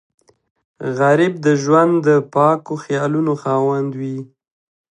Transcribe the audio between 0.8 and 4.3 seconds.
غریب د ژوند د پاکو خیالونو خاوند وي